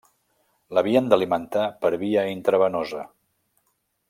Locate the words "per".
1.85-1.93